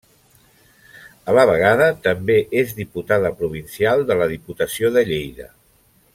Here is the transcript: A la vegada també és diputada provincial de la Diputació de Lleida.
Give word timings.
A 1.33 1.35
la 1.39 1.43
vegada 1.49 1.89
també 2.07 2.37
és 2.63 2.73
diputada 2.81 3.33
provincial 3.43 4.03
de 4.13 4.19
la 4.23 4.29
Diputació 4.35 4.93
de 4.97 5.05
Lleida. 5.13 5.49